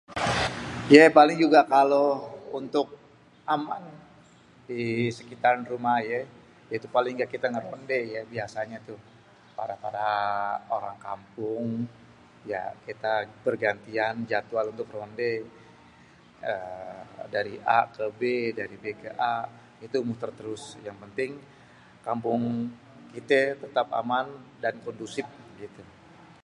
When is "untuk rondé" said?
14.73-15.31